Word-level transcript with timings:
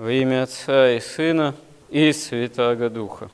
Во 0.00 0.10
имя 0.10 0.44
Отца 0.44 0.92
и 0.92 0.98
Сына 0.98 1.54
и 1.90 2.10
Святаго 2.14 2.88
Духа. 2.88 3.30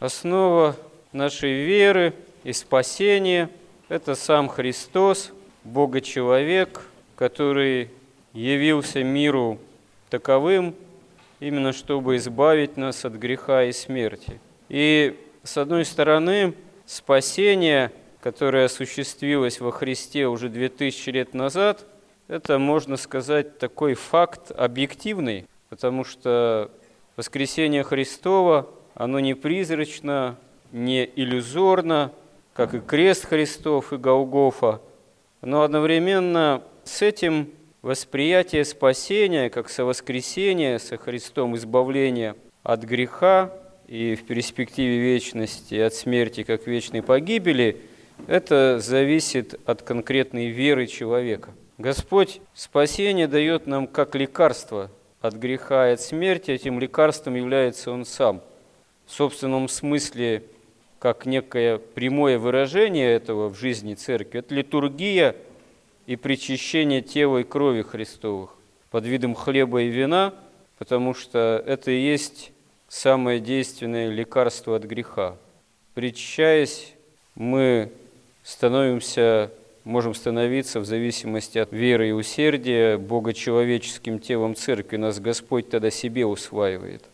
Основа 0.00 0.74
нашей 1.12 1.64
веры 1.64 2.12
и 2.42 2.52
спасения– 2.52 3.48
это 3.88 4.16
сам 4.16 4.48
Христос, 4.48 5.30
Бога-человек, 5.62 6.82
который 7.14 7.92
явился 8.32 9.04
миру 9.04 9.60
таковым, 10.10 10.74
именно 11.38 11.72
чтобы 11.72 12.16
избавить 12.16 12.76
нас 12.76 13.04
от 13.04 13.12
греха 13.12 13.62
и 13.62 13.70
смерти. 13.70 14.40
И, 14.68 15.16
с 15.44 15.56
одной 15.56 15.84
стороны, 15.84 16.52
спасение, 16.84 17.92
которое 18.20 18.64
осуществилось 18.64 19.60
во 19.60 19.70
Христе 19.70 20.26
уже 20.26 20.48
2000 20.48 21.10
лет 21.10 21.32
назад, 21.32 21.86
это, 22.26 22.58
можно 22.58 22.96
сказать, 22.96 23.60
такой 23.60 23.94
факт 23.94 24.50
объективный, 24.50 25.46
потому 25.68 26.04
что 26.04 26.70
воскресение 27.16 27.82
Христова, 27.82 28.68
оно 28.94 29.20
не 29.20 29.34
призрачно, 29.34 30.36
не 30.72 31.04
иллюзорно, 31.04 32.12
как 32.54 32.74
и 32.74 32.80
крест 32.80 33.26
Христов 33.26 33.92
и 33.92 33.96
Голгофа, 33.96 34.80
но 35.40 35.62
одновременно 35.62 36.62
с 36.84 37.02
этим 37.02 37.50
восприятие 37.82 38.64
спасения, 38.64 39.50
как 39.50 39.68
со 39.68 39.84
воскресения 39.84 40.78
со 40.78 40.96
Христом 40.96 41.56
избавления 41.56 42.34
от 42.62 42.82
греха 42.82 43.52
и 43.86 44.14
в 44.14 44.26
перспективе 44.26 44.98
вечности 44.98 45.76
от 45.76 45.94
смерти 45.94 46.42
как 46.42 46.66
вечной 46.66 47.02
погибели, 47.02 47.80
это 48.26 48.80
зависит 48.80 49.58
от 49.64 49.82
конкретной 49.82 50.48
веры 50.48 50.86
человека. 50.86 51.52
Господь 51.78 52.40
спасение 52.54 53.28
дает 53.28 53.68
нам 53.68 53.86
как 53.86 54.16
лекарство 54.16 54.90
от 55.20 55.34
греха 55.34 55.90
и 55.90 55.94
от 55.94 56.00
смерти, 56.00 56.50
этим 56.50 56.78
лекарством 56.78 57.34
является 57.34 57.90
Он 57.90 58.04
сам. 58.04 58.40
В 59.06 59.12
собственном 59.12 59.68
смысле, 59.68 60.44
как 60.98 61.26
некое 61.26 61.78
прямое 61.78 62.38
выражение 62.38 63.12
этого 63.12 63.48
в 63.48 63.58
жизни 63.58 63.94
церкви, 63.94 64.40
это 64.40 64.54
литургия 64.54 65.34
и 66.06 66.16
причащение 66.16 67.02
тела 67.02 67.38
и 67.38 67.44
крови 67.44 67.82
Христовых 67.82 68.50
под 68.90 69.04
видом 69.06 69.34
хлеба 69.34 69.82
и 69.82 69.88
вина, 69.88 70.34
потому 70.78 71.14
что 71.14 71.62
это 71.66 71.90
и 71.90 72.00
есть 72.00 72.52
самое 72.88 73.40
действенное 73.40 74.10
лекарство 74.10 74.76
от 74.76 74.84
греха. 74.84 75.36
Причащаясь, 75.94 76.94
мы 77.34 77.92
становимся 78.42 79.50
можем 79.88 80.14
становиться 80.14 80.80
в 80.80 80.84
зависимости 80.84 81.56
от 81.56 81.72
веры 81.72 82.10
и 82.10 82.12
усердия 82.12 82.98
богочеловеческим 82.98 84.18
телом 84.18 84.54
церкви. 84.54 84.98
Нас 84.98 85.18
Господь 85.18 85.70
тогда 85.70 85.90
себе 85.90 86.26
усваивает. 86.26 87.04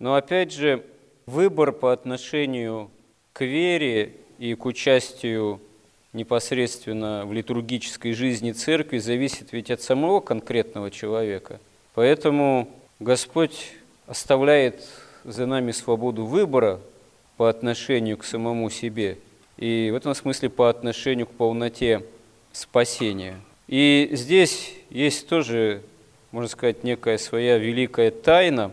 Но 0.00 0.16
опять 0.16 0.52
же, 0.52 0.84
выбор 1.26 1.70
по 1.70 1.92
отношению 1.92 2.90
к 3.32 3.44
вере 3.44 4.14
и 4.40 4.54
к 4.54 4.66
участию 4.66 5.60
непосредственно 6.12 7.24
в 7.24 7.32
литургической 7.32 8.12
жизни 8.12 8.50
церкви 8.50 8.98
зависит 8.98 9.52
ведь 9.52 9.70
от 9.70 9.80
самого 9.80 10.18
конкретного 10.18 10.90
человека. 10.90 11.60
Поэтому 11.94 12.68
Господь 12.98 13.74
оставляет 14.08 14.84
за 15.22 15.46
нами 15.46 15.70
свободу 15.70 16.26
выбора 16.26 16.80
по 17.36 17.48
отношению 17.48 18.18
к 18.18 18.24
самому 18.24 18.70
себе 18.70 19.18
и 19.56 19.90
в 19.92 19.94
этом 19.94 20.16
смысле 20.16 20.50
по 20.50 20.68
отношению 20.68 21.26
к 21.26 21.30
полноте 21.30 22.02
спасения. 22.54 23.40
И 23.66 24.08
здесь 24.12 24.72
есть 24.88 25.28
тоже, 25.28 25.82
можно 26.30 26.48
сказать, 26.48 26.84
некая 26.84 27.18
своя 27.18 27.58
великая 27.58 28.10
тайна 28.10 28.70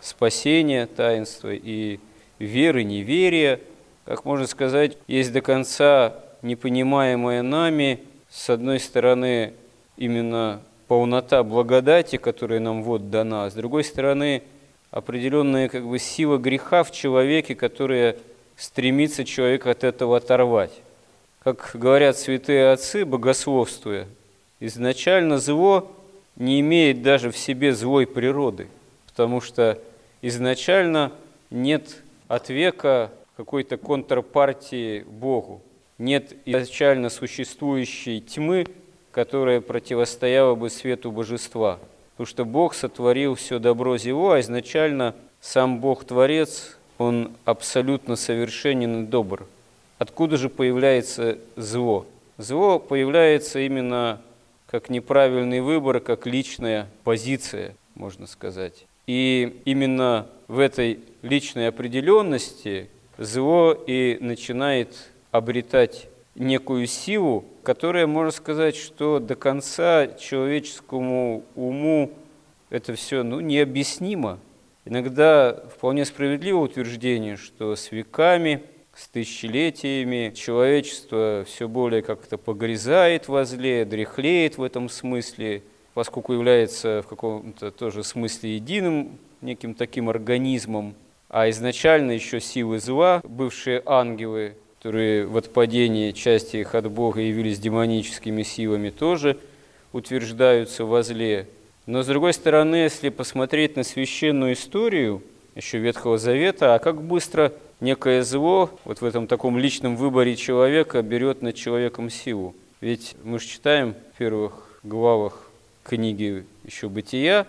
спасения, 0.00 0.86
таинства 0.86 1.52
и 1.52 1.98
веры, 2.38 2.84
неверия. 2.84 3.60
Как 4.04 4.24
можно 4.24 4.46
сказать, 4.46 4.98
есть 5.06 5.32
до 5.32 5.40
конца 5.40 6.14
непонимаемое 6.42 7.42
нами, 7.42 8.00
с 8.28 8.50
одной 8.50 8.78
стороны, 8.80 9.54
именно 9.96 10.60
полнота 10.86 11.42
благодати, 11.42 12.16
которая 12.16 12.60
нам 12.60 12.82
вот 12.82 13.10
дана, 13.10 13.46
а 13.46 13.50
с 13.50 13.54
другой 13.54 13.84
стороны, 13.84 14.42
определенная 14.90 15.68
как 15.68 15.86
бы 15.86 15.98
сила 15.98 16.36
греха 16.36 16.82
в 16.82 16.90
человеке, 16.90 17.54
которая 17.54 18.16
стремится 18.56 19.24
человека 19.24 19.70
от 19.70 19.84
этого 19.84 20.18
оторвать 20.18 20.72
как 21.42 21.72
говорят 21.74 22.16
святые 22.16 22.70
отцы, 22.70 23.04
богословствуя, 23.04 24.06
изначально 24.60 25.38
зло 25.38 25.90
не 26.36 26.60
имеет 26.60 27.02
даже 27.02 27.32
в 27.32 27.36
себе 27.36 27.74
злой 27.74 28.06
природы, 28.06 28.68
потому 29.08 29.40
что 29.40 29.78
изначально 30.22 31.10
нет 31.50 31.96
от 32.28 32.48
века 32.48 33.10
какой-то 33.36 33.76
контрпартии 33.76 35.00
Богу, 35.00 35.60
нет 35.98 36.32
изначально 36.44 37.10
существующей 37.10 38.20
тьмы, 38.20 38.66
которая 39.10 39.60
противостояла 39.60 40.54
бы 40.54 40.70
свету 40.70 41.10
божества. 41.10 41.80
Потому 42.12 42.26
что 42.26 42.44
Бог 42.44 42.74
сотворил 42.74 43.34
все 43.34 43.58
добро 43.58 43.98
зло, 43.98 44.32
а 44.32 44.40
изначально 44.40 45.16
сам 45.40 45.80
Бог-творец, 45.80 46.78
Он 46.98 47.32
абсолютно 47.44 48.14
совершенен 48.14 49.04
и 49.04 49.06
добр. 49.08 49.46
Откуда 50.02 50.36
же 50.36 50.48
появляется 50.48 51.38
зло? 51.54 52.06
Зло 52.36 52.80
появляется 52.80 53.60
именно 53.60 54.20
как 54.66 54.90
неправильный 54.90 55.60
выбор, 55.60 56.00
как 56.00 56.26
личная 56.26 56.88
позиция, 57.04 57.76
можно 57.94 58.26
сказать. 58.26 58.84
И 59.06 59.62
именно 59.64 60.26
в 60.48 60.58
этой 60.58 60.98
личной 61.22 61.68
определенности 61.68 62.90
зло 63.16 63.74
и 63.74 64.18
начинает 64.20 65.12
обретать 65.30 66.08
некую 66.34 66.88
силу, 66.88 67.44
которая, 67.62 68.08
можно 68.08 68.32
сказать, 68.32 68.74
что 68.74 69.20
до 69.20 69.36
конца 69.36 70.08
человеческому 70.08 71.44
уму 71.54 72.10
это 72.70 72.96
все 72.96 73.22
ну, 73.22 73.38
необъяснимо. 73.38 74.40
Иногда 74.84 75.62
вполне 75.76 76.04
справедливое 76.04 76.64
утверждение, 76.64 77.36
что 77.36 77.76
с 77.76 77.92
веками– 77.92 78.64
с 78.94 79.08
тысячелетиями 79.08 80.32
человечество 80.34 81.44
все 81.46 81.68
более 81.68 82.02
как-то 82.02 82.36
погрязает 82.36 83.28
во 83.28 83.44
зле, 83.44 83.84
дряхлеет 83.84 84.58
в 84.58 84.62
этом 84.62 84.88
смысле, 84.88 85.62
поскольку 85.94 86.34
является 86.34 87.02
в 87.02 87.08
каком-то 87.08 87.70
тоже 87.70 88.04
смысле 88.04 88.56
единым 88.56 89.18
неким 89.40 89.74
таким 89.74 90.08
организмом, 90.08 90.94
а 91.28 91.48
изначально 91.50 92.12
еще 92.12 92.40
силы 92.40 92.78
зла, 92.78 93.22
бывшие 93.24 93.82
ангелы, 93.86 94.54
которые 94.78 95.26
в 95.26 95.36
отпадении 95.36 96.12
части 96.12 96.58
их 96.58 96.74
от 96.74 96.90
Бога 96.90 97.20
явились 97.20 97.58
демоническими 97.58 98.42
силами, 98.42 98.90
тоже 98.90 99.38
утверждаются 99.92 100.84
во 100.84 101.02
зле. 101.02 101.48
Но 101.86 102.02
с 102.02 102.06
другой 102.06 102.32
стороны, 102.32 102.76
если 102.76 103.08
посмотреть 103.08 103.76
на 103.76 103.82
священную 103.82 104.52
историю 104.52 105.22
еще 105.54 105.78
Ветхого 105.78 106.18
Завета, 106.18 106.74
а 106.74 106.78
как 106.78 107.02
быстро 107.02 107.52
некое 107.80 108.22
зло 108.22 108.70
вот 108.84 109.00
в 109.00 109.04
этом 109.04 109.26
таком 109.26 109.58
личном 109.58 109.96
выборе 109.96 110.36
человека 110.36 111.02
берет 111.02 111.42
над 111.42 111.54
человеком 111.54 112.10
силу. 112.10 112.54
Ведь 112.80 113.14
мы 113.22 113.38
же 113.38 113.46
читаем 113.46 113.94
в 114.14 114.18
первых 114.18 114.80
главах 114.82 115.50
книги 115.84 116.44
еще 116.64 116.88
«Бытия», 116.88 117.46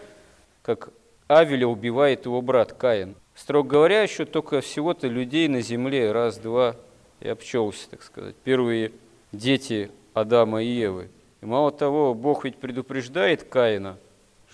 как 0.62 0.90
Авеля 1.28 1.68
убивает 1.68 2.26
его 2.26 2.42
брат 2.42 2.74
Каин. 2.74 3.16
Строго 3.36 3.70
говоря, 3.70 4.02
еще 4.02 4.26
только 4.26 4.62
всего-то 4.62 5.08
людей 5.08 5.48
на 5.48 5.62
земле 5.62 6.12
раз-два 6.12 6.76
и 7.20 7.28
обчелся, 7.28 7.90
так 7.90 8.04
сказать. 8.04 8.36
Первые 8.44 8.92
дети 9.32 9.90
Адама 10.14 10.62
и 10.64 10.68
Евы. 10.68 11.10
И 11.42 11.46
мало 11.46 11.72
того, 11.72 12.14
Бог 12.14 12.46
ведь 12.46 12.58
предупреждает 12.58 13.44
Каина, 13.44 13.98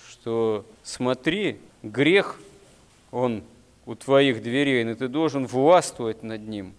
что 0.09 0.65
смотри, 0.83 1.59
грех, 1.83 2.39
он 3.11 3.43
у 3.85 3.95
твоих 3.95 4.41
дверей, 4.41 4.83
но 4.83 4.95
ты 4.95 5.07
должен 5.07 5.47
властвовать 5.47 6.23
над 6.23 6.47
ним. 6.47 6.73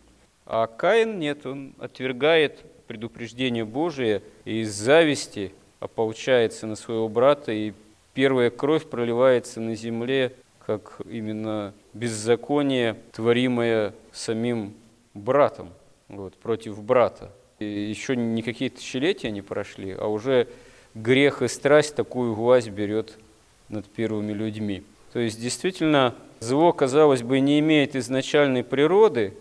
А 0.47 0.67
Каин 0.67 1.19
нет, 1.19 1.47
он 1.47 1.75
отвергает 1.79 2.65
предупреждение 2.87 3.65
Божие 3.65 4.23
и 4.45 4.63
из 4.63 4.75
зависти 4.75 5.53
ополчается 5.79 6.67
на 6.67 6.77
своего 6.77 7.09
брата, 7.09 7.53
и 7.53 7.73
первая 8.15 8.51
кровь 8.51 8.87
проливается 8.87 9.61
на 9.61 9.75
земле, 9.75 10.35
как 10.67 11.01
именно 11.09 11.73
беззаконие, 11.95 12.97
творимое 13.13 13.95
самим 14.13 14.75
братом, 15.15 15.71
вот, 16.09 16.35
против 16.35 16.83
брата. 16.83 17.33
И 17.59 17.65
еще 17.65 18.17
никакие 18.17 18.71
тысячелетия 18.71 19.31
не 19.31 19.43
прошли, 19.43 19.93
а 19.93 20.07
уже 20.07 20.49
грех 20.95 21.43
и 21.43 21.49
страсть 21.49 21.95
такую 21.95 22.35
власть 22.35 22.71
берет 22.71 23.19
над 23.69 23.87
первыми 23.87 24.33
людьми. 24.33 24.83
То 25.13 25.19
есть 25.19 25.41
действительно 25.41 26.15
Зло, 26.41 26.73
казалось 26.73 27.23
бы, 27.23 27.39
не 27.41 27.61
имеет 27.61 27.95
изначальной 27.95 28.65
природы, 28.65 29.35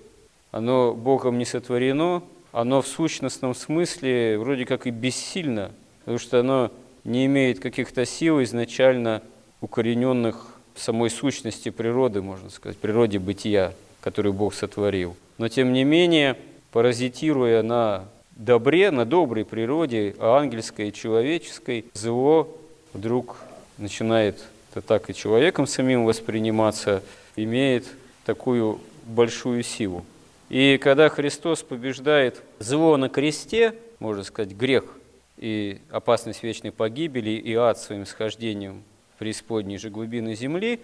оно 0.51 0.94
Богом 0.94 1.38
не 1.38 1.45
сотворено, 1.45 2.21
оно 2.51 2.81
в 2.81 2.88
сущностном 2.88 3.56
смысле 3.56 4.38
вроде 4.38 4.66
как 4.66 4.86
и 4.86 4.89
бессильно, 4.89 5.71
потому 6.00 6.19
что 6.19 6.42
оно 6.42 6.71
не 7.06 7.25
имеет 7.25 7.62
каких-то 7.62 8.06
сил 8.06 8.44
изначально 8.44 9.21
укорененных 9.62 10.60
самой 10.75 11.10
сущности 11.10 11.69
природы, 11.69 12.22
можно 12.22 12.50
сказать, 12.50 12.77
природе 12.77 13.18
бытия, 13.18 13.74
которую 14.01 14.33
Бог 14.33 14.54
сотворил. 14.54 15.15
Но 15.38 15.48
тем 15.48 15.72
не 15.72 15.86
менее, 15.86 16.36
паразитируя 16.74 17.63
на 17.63 18.04
добре, 18.31 18.92
на 18.92 19.06
доброй 19.06 19.45
природе, 19.45 20.15
ангельской 20.19 20.89
и 20.89 20.94
человеческой, 20.94 21.86
зло 21.94 22.57
вдруг 22.94 23.38
начинает 23.77 24.44
это 24.71 24.81
так 24.81 25.10
и 25.10 25.13
человеком 25.13 25.66
самим 25.68 26.06
восприниматься, 26.06 27.01
имеет 27.36 27.86
такую 28.25 28.80
большую 29.06 29.63
силу. 29.63 30.06
И 30.50 30.80
когда 30.81 31.10
Христос 31.10 31.63
побеждает 31.63 32.42
зло 32.60 32.98
на 32.98 33.10
кресте, 33.10 33.75
можно 34.00 34.24
сказать, 34.24 34.51
грех 34.51 34.86
и 35.38 35.80
опасность 35.89 36.44
вечной 36.44 36.71
погибели, 36.71 37.31
и 37.31 37.54
ад 37.56 37.80
своим 37.80 38.06
схождением 38.06 38.83
в 39.16 39.19
преисподней 39.19 39.77
же 39.77 39.89
глубины 39.89 40.36
земли, 40.36 40.80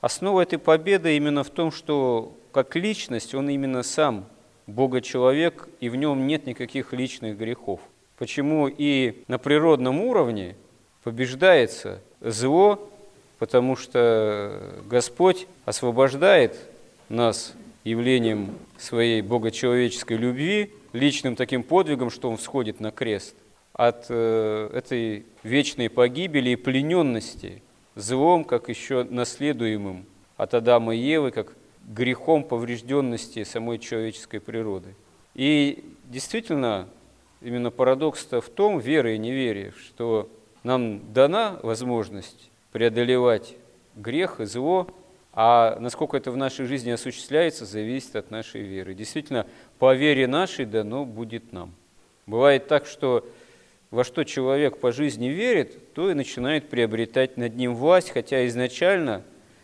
основа 0.00 0.42
этой 0.42 0.58
победы 0.58 1.16
именно 1.16 1.44
в 1.44 1.50
том, 1.50 1.70
что 1.70 2.36
как 2.52 2.76
личность 2.76 3.34
он 3.34 3.48
именно 3.48 3.82
сам 3.82 4.26
Бога-человек, 4.66 5.68
и 5.80 5.88
в 5.88 5.96
нем 5.96 6.26
нет 6.26 6.46
никаких 6.46 6.92
личных 6.92 7.36
грехов. 7.36 7.80
Почему 8.16 8.68
и 8.68 9.22
на 9.28 9.38
природном 9.38 10.00
уровне 10.00 10.56
побеждается 11.02 12.00
зло, 12.20 12.90
потому 13.38 13.76
что 13.76 14.82
Господь 14.86 15.46
освобождает 15.64 16.56
нас 17.08 17.54
явлением 17.84 18.56
своей 18.78 19.22
богочеловеческой 19.22 20.16
любви, 20.16 20.72
личным 20.92 21.36
таким 21.36 21.62
подвигом, 21.62 22.10
что 22.10 22.30
Он 22.30 22.36
всходит 22.36 22.80
на 22.80 22.90
крест, 22.90 23.34
от 23.72 24.06
э, 24.08 24.70
этой 24.72 25.26
вечной 25.42 25.90
погибели 25.90 26.50
и 26.50 26.56
плененности 26.56 27.62
злом, 27.96 28.44
как 28.44 28.68
еще 28.68 29.04
наследуемым 29.04 30.06
от 30.36 30.54
Адама 30.54 30.94
и 30.94 30.98
Евы, 30.98 31.30
как 31.30 31.52
грехом 31.86 32.44
поврежденности 32.44 33.44
самой 33.44 33.78
человеческой 33.78 34.40
природы. 34.40 34.94
И 35.34 35.84
действительно, 36.04 36.88
именно 37.40 37.70
парадокс-то 37.70 38.40
в 38.40 38.48
том, 38.48 38.78
веры 38.78 39.16
и 39.16 39.18
неверие, 39.18 39.72
что 39.72 40.28
нам 40.62 41.12
дана 41.12 41.58
возможность 41.62 42.50
преодолевать 42.74 43.54
грех 43.94 44.40
и 44.40 44.46
зло, 44.46 44.92
а 45.32 45.78
насколько 45.78 46.16
это 46.16 46.32
в 46.32 46.36
нашей 46.36 46.66
жизни 46.66 46.90
осуществляется, 46.90 47.66
зависит 47.66 48.16
от 48.16 48.32
нашей 48.32 48.62
веры. 48.62 48.94
Действительно, 48.94 49.46
по 49.78 49.94
вере 49.94 50.26
нашей 50.26 50.64
дано 50.64 51.04
будет 51.04 51.52
нам. 51.52 51.72
Бывает 52.26 52.66
так, 52.66 52.86
что 52.86 53.24
во 53.92 54.02
что 54.02 54.24
человек 54.24 54.78
по 54.78 54.90
жизни 54.90 55.28
верит, 55.28 55.94
то 55.94 56.10
и 56.10 56.14
начинает 56.14 56.68
приобретать 56.68 57.36
над 57.36 57.54
ним 57.54 57.76
власть, 57.76 58.10
хотя 58.10 58.44
изначально 58.48 59.22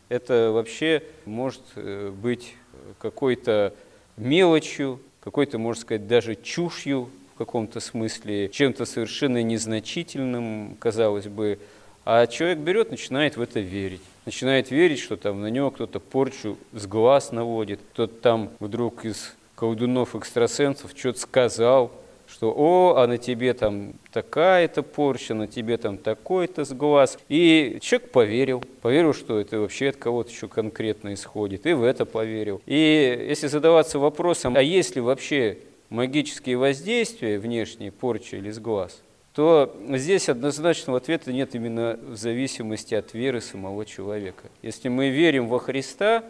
это 0.09 0.53
вообще 0.53 1.03
может 1.25 1.63
э, 1.75 2.11
быть 2.11 2.55
какой-то 3.01 3.75
мелочью, 4.17 5.01
какой-то, 5.19 5.59
можно 5.59 5.83
сказать, 5.83 6.07
даже 6.07 6.37
чушью 6.37 7.11
в 7.35 7.39
каком-то 7.39 7.81
смысле, 7.81 8.51
чем-то 8.51 8.85
совершенно 8.85 9.43
незначительным, 9.43 10.77
казалось 10.79 11.27
бы, 11.27 11.59
а 12.05 12.27
человек 12.27 12.59
берет, 12.59 12.91
начинает 12.91 13.37
в 13.37 13.41
это 13.41 13.61
верить. 13.61 14.01
Начинает 14.27 14.71
верить, 14.71 14.99
что 14.99 15.17
там 15.17 15.41
на 15.41 15.49
него 15.49 15.71
кто-то 15.71 16.01
порчу 16.01 16.57
с 16.73 16.87
глаз 16.87 17.33
наводит, 17.33 17.81
кто-то 17.93 18.15
там 18.15 18.51
вдруг 18.61 19.05
из 19.05 19.35
колдунов-экстрасенсов 19.57 20.93
что-то 20.97 21.21
сказал, 21.21 21.93
что 22.27 22.55
«О, 22.57 22.95
а 22.97 23.07
на 23.07 23.19
тебе 23.19 23.55
там 23.55 23.95
такая-то 24.13 24.83
порча, 24.83 25.35
на 25.35 25.47
тебе 25.47 25.77
там 25.77 25.99
такой-то 25.99 26.65
с 26.65 26.73
глаз». 26.73 27.19
И 27.29 27.79
человек 27.81 28.11
поверил, 28.13 28.65
поверил, 28.83 29.13
что 29.13 29.39
это 29.41 29.59
вообще 29.59 29.89
от 29.89 29.97
кого-то 29.97 30.31
еще 30.31 30.49
конкретно 30.49 31.13
исходит, 31.15 31.67
и 31.67 31.73
в 31.73 31.83
это 31.83 32.07
поверил. 32.07 32.63
И 32.67 33.27
если 33.29 33.49
задаваться 33.49 33.99
вопросом, 33.99 34.55
а 34.57 34.63
есть 34.63 34.95
ли 34.95 35.03
вообще 35.03 35.59
магические 35.89 36.57
воздействия 36.57 37.39
внешние, 37.39 37.91
порча 37.91 38.37
или 38.37 38.51
с 38.51 38.59
глаз– 38.59 39.03
то 39.35 39.77
здесь 39.91 40.29
однозначного 40.29 40.99
ответа 40.99 41.33
нет 41.33 41.55
именно 41.55 41.99
в 42.03 42.17
зависимости 42.17 42.95
от 42.95 43.15
веры 43.15 43.41
самого 43.41 43.87
человека. 43.87 44.49
Если 44.63 44.89
мы 44.89 45.11
верим 45.11 45.47
во 45.47 45.61
Христа 45.61 46.25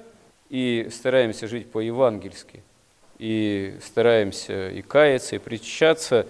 и 0.51 0.89
стараемся 0.93 1.49
жить 1.49 1.71
по-евангельски, 1.71 2.63
и 3.19 3.77
стараемся 3.83 4.71
и 4.71 4.83
каяться, 4.83 5.37
и 5.37 5.39
причащаться, 5.39 6.27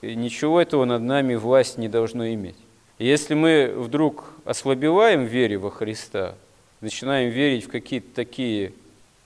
ничего 0.00 0.60
этого 0.60 0.84
над 0.84 1.02
нами 1.02 1.34
власть 1.34 1.78
не 1.78 1.88
должно 1.88 2.28
иметь. 2.34 2.56
если 2.98 3.34
мы 3.34 3.72
вдруг 3.76 4.32
ослабеваем 4.44 5.24
вере 5.24 5.58
во 5.58 5.70
Христа, 5.70 6.36
начинаем 6.80 7.30
верить 7.30 7.64
в 7.64 7.68
какие-то 7.68 8.14
такие 8.14 8.72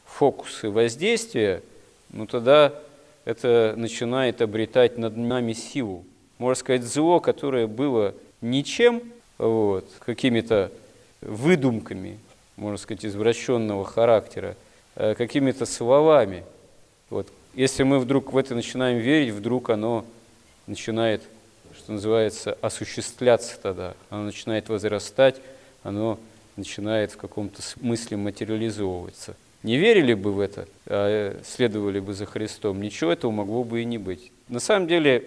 фокусы 0.07 0.71
воздействия, 0.71 1.63
ну 2.11 2.27
тогда 2.27 2.73
это 3.25 3.75
начинает 3.77 4.41
обретать 4.41 4.97
над 4.97 5.17
нами 5.17 5.53
силу 5.53 6.05
можно 6.39 6.55
сказать, 6.59 6.83
зло, 6.83 7.21
которое 7.21 7.67
было 7.67 8.15
ничем, 8.41 9.03
вот, 9.39 9.89
какими-то 10.01 10.71
выдумками, 11.21 12.19
можно 12.57 12.79
сказать, 12.79 13.05
извращенного 13.05 13.85
характера, 13.85 14.57
э, 14.95 15.15
какими-то 15.15 15.67
словами. 15.67 16.45
Вот. 17.11 17.29
Если 17.55 17.83
мы 17.83 17.99
вдруг 17.99 18.33
в 18.33 18.37
это 18.37 18.55
начинаем 18.55 18.99
верить, 18.99 19.33
вдруг 19.33 19.71
оно 19.71 20.05
начинает, 20.67 21.23
что 21.77 21.93
называется, 21.93 22.57
осуществляться 22.61 23.59
тогда, 23.61 23.95
оно 24.11 24.25
начинает 24.25 24.69
возрастать, 24.69 25.41
оно 25.83 26.19
начинает 26.57 27.13
в 27.13 27.17
каком-то 27.17 27.63
смысле 27.63 28.17
материализовываться. 28.17 29.37
Не 29.63 29.77
верили 29.77 30.15
бы 30.15 30.33
в 30.33 30.41
это, 30.41 30.69
а 30.87 31.41
следовали 31.45 32.01
бы 32.01 32.15
за 32.15 32.27
Христом, 32.27 32.81
ничего 32.81 33.13
этого 33.13 33.31
могло 33.31 33.65
бы 33.65 33.83
и 33.83 33.85
не 33.85 33.99
быть. 33.99 34.31
На 34.49 34.61
самом 34.61 34.87
деле, 34.87 35.25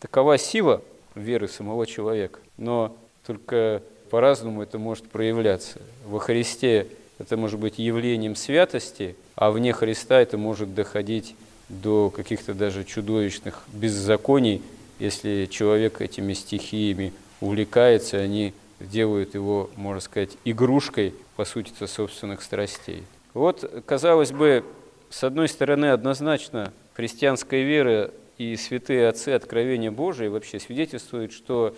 Такова 0.00 0.38
сила 0.38 0.82
веры 1.14 1.48
самого 1.48 1.86
человека, 1.86 2.38
но 2.56 2.96
только 3.26 3.82
по-разному 4.10 4.62
это 4.62 4.78
может 4.78 5.08
проявляться. 5.08 5.80
Во 6.06 6.18
Христе 6.18 6.86
это 7.18 7.36
может 7.36 7.58
быть 7.58 7.78
явлением 7.78 8.36
святости, 8.36 9.16
а 9.34 9.50
вне 9.50 9.72
Христа 9.72 10.20
это 10.20 10.38
может 10.38 10.74
доходить 10.74 11.34
до 11.68 12.10
каких-то 12.10 12.54
даже 12.54 12.84
чудовищных 12.84 13.64
беззаконий, 13.72 14.62
если 14.98 15.46
человек 15.50 16.00
этими 16.00 16.32
стихиями 16.32 17.12
увлекается, 17.40 18.18
они 18.18 18.54
делают 18.80 19.34
его, 19.34 19.70
можно 19.76 20.00
сказать, 20.00 20.30
игрушкой, 20.44 21.14
по 21.36 21.44
сути, 21.44 21.72
собственных 21.86 22.42
страстей. 22.42 23.02
Вот, 23.34 23.82
казалось 23.84 24.32
бы, 24.32 24.64
с 25.10 25.24
одной 25.24 25.48
стороны, 25.48 25.86
однозначно 25.86 26.72
христианская 26.94 27.62
вера 27.62 28.10
и 28.38 28.56
святые 28.56 29.08
отцы 29.08 29.30
Откровения 29.30 29.90
Божие 29.90 30.30
вообще 30.30 30.60
свидетельствуют, 30.60 31.32
что 31.32 31.74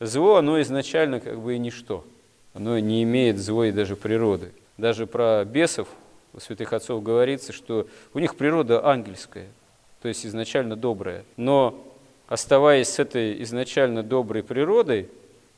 зло, 0.00 0.36
оно 0.36 0.60
изначально 0.62 1.20
как 1.20 1.40
бы 1.40 1.54
и 1.54 1.58
ничто. 1.58 2.04
Оно 2.54 2.78
не 2.78 3.02
имеет 3.02 3.38
злой 3.38 3.72
даже 3.72 3.94
природы. 3.94 4.52
Даже 4.78 5.06
про 5.06 5.44
бесов 5.44 5.88
у 6.32 6.40
святых 6.40 6.72
отцов 6.72 7.02
говорится, 7.02 7.52
что 7.52 7.86
у 8.14 8.18
них 8.18 8.36
природа 8.36 8.86
ангельская, 8.86 9.46
то 10.00 10.08
есть 10.08 10.26
изначально 10.26 10.76
добрая. 10.76 11.24
Но 11.36 11.78
оставаясь 12.26 12.88
с 12.88 12.98
этой 12.98 13.42
изначально 13.42 14.02
доброй 14.02 14.42
природой, 14.42 15.08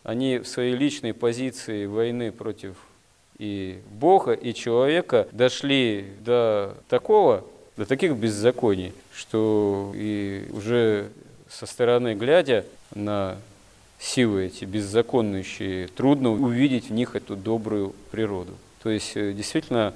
они 0.03 0.38
в 0.38 0.47
своей 0.47 0.75
личной 0.75 1.14
позиции 1.14 1.87
войны 1.87 2.33
против 2.33 2.76
и 3.38 3.81
Бога, 3.91 4.33
и 4.33 4.55
человека 4.55 5.29
дошли 5.33 6.12
до 6.21 6.76
такого 6.88 7.45
до 7.76 7.87
таких 7.87 8.16
беззаконий, 8.16 8.93
что 9.12 9.93
и 9.95 10.47
уже 10.52 11.11
со 11.49 11.66
стороны 11.66 12.14
глядя 12.14 12.64
на 12.95 13.37
силы 13.99 14.47
эти 14.47 14.64
беззаконные, 14.64 15.88
трудно 15.88 16.31
увидеть 16.31 16.88
в 16.88 16.93
них 16.93 17.16
эту 17.16 17.37
добрую 17.37 17.95
природу. 18.11 18.52
То 18.83 18.90
есть 18.90 19.16
э, 19.16 19.33
действительно 19.33 19.95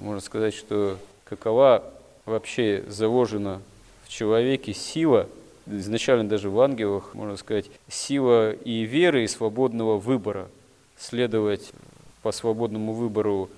можно 0.00 0.20
сказать, 0.20 0.54
что 0.54 0.98
какова 1.24 1.84
вообще 2.24 2.84
заложена 2.88 3.60
в 4.04 4.08
человеке 4.08 4.72
сила, 4.72 5.28
изначально 5.66 6.28
даже 6.28 6.48
в 6.48 6.60
ангелах, 6.60 7.14
можно 7.14 7.36
сказать, 7.36 7.66
сила 7.88 8.52
и 8.52 8.82
веры, 8.82 9.24
и 9.24 9.28
свободного 9.28 9.98
выбора, 9.98 10.48
следовать 10.98 11.72
по 12.22 12.32
свободному 12.32 12.92
выбору 12.92 13.50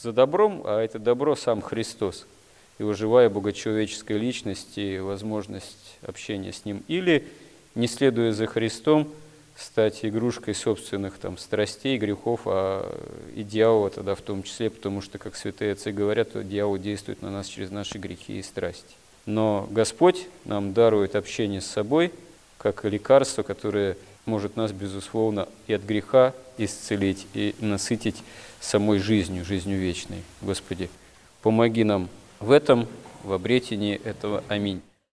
за 0.00 0.12
добром, 0.12 0.62
а 0.64 0.80
это 0.80 0.98
добро 0.98 1.36
сам 1.36 1.60
Христос– 1.60 2.26
его 2.78 2.94
живая 2.94 3.28
богочеловеческая 3.28 4.18
личность 4.18 4.76
и 4.76 4.98
возможность 4.98 5.98
общения 6.02 6.52
с 6.52 6.64
Ним. 6.64 6.82
Или, 6.88 7.26
не 7.74 7.86
следуя 7.86 8.32
за 8.32 8.46
Христом, 8.46 9.08
стать 9.56 10.04
игрушкой 10.04 10.54
собственных 10.54 11.18
там, 11.18 11.38
страстей, 11.38 11.98
грехов, 11.98 12.42
а 12.46 12.98
и 13.34 13.42
дьявола 13.42 13.90
тогда 13.90 14.14
в 14.14 14.20
том 14.20 14.42
числе, 14.42 14.70
потому 14.70 15.02
что, 15.02 15.18
как 15.18 15.36
святые 15.36 15.72
отцы 15.72 15.92
говорят, 15.92 16.32
то 16.32 16.42
дьявол 16.42 16.78
действует 16.78 17.22
на 17.22 17.30
нас 17.30 17.46
через 17.46 17.70
наши 17.70 17.98
грехи 17.98 18.38
и 18.38 18.42
страсти. 18.42 18.94
Но 19.26 19.68
Господь 19.70 20.26
нам 20.44 20.72
дарует 20.72 21.14
общение 21.14 21.60
с 21.60 21.66
собой, 21.66 22.12
как 22.58 22.84
лекарство, 22.84 23.42
которое 23.42 23.96
может 24.24 24.56
нас, 24.56 24.72
безусловно, 24.72 25.48
и 25.66 25.74
от 25.74 25.82
греха 25.82 26.32
исцелить, 26.58 27.26
и 27.34 27.54
насытить 27.60 28.22
самой 28.60 28.98
жизнью, 28.98 29.44
жизнью 29.44 29.78
вечной. 29.78 30.22
Господи, 30.40 30.88
помоги 31.42 31.84
нам 31.84 32.08
в 32.42 32.50
этом, 32.50 32.86
в 33.22 33.32
обретении 33.32 33.94
этого. 34.04 34.42
Аминь. 34.48 34.82